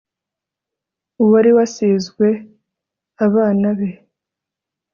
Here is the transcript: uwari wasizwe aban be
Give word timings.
uwari 1.23 1.51
wasizwe 1.57 2.27
aban 3.25 3.61
be 3.77 3.89